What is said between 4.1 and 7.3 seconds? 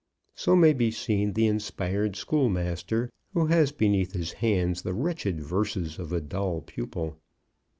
his hands the wretched verses of a dull pupil.